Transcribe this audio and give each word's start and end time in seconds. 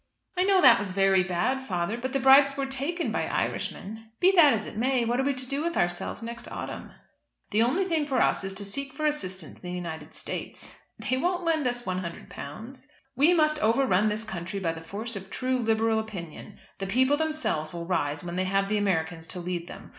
"I 0.35 0.41
know 0.45 0.61
that 0.61 0.79
was 0.79 0.93
very 0.93 1.21
bad, 1.23 1.61
father, 1.61 1.95
but 1.95 2.11
the 2.11 2.19
bribes 2.19 2.57
were 2.57 2.65
taken 2.65 3.11
by 3.11 3.27
Irishmen. 3.27 4.09
Be 4.19 4.31
that 4.35 4.51
as 4.51 4.65
it 4.65 4.75
may, 4.75 5.05
what 5.05 5.19
are 5.19 5.23
we 5.23 5.35
to 5.35 5.45
do 5.47 5.61
with 5.63 5.77
ourselves 5.77 6.23
next 6.23 6.47
autumn?" 6.51 6.93
"The 7.51 7.61
only 7.61 7.85
thing 7.85 8.07
for 8.07 8.19
us 8.19 8.43
is 8.43 8.55
to 8.55 8.65
seek 8.65 8.93
for 8.93 9.05
assistance 9.05 9.57
in 9.59 9.61
the 9.61 9.71
United 9.75 10.15
States." 10.15 10.79
"They 10.97 11.17
won't 11.17 11.43
lend 11.43 11.67
us 11.67 11.83
£100." 11.85 12.87
"We 13.15 13.35
must 13.35 13.59
overrun 13.59 14.09
this 14.09 14.23
country 14.23 14.59
by 14.59 14.73
the 14.73 14.81
force 14.81 15.15
of 15.15 15.29
true 15.29 15.59
liberal 15.59 15.99
opinion. 15.99 16.57
The 16.79 16.87
people 16.87 17.15
themselves 17.15 17.71
will 17.71 17.85
rise 17.85 18.23
when 18.23 18.37
they 18.37 18.45
have 18.45 18.69
the 18.69 18.79
Americans 18.79 19.27
to 19.27 19.39
lead 19.39 19.67
them. 19.67 19.89